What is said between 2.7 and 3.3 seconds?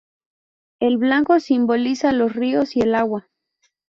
y el agua.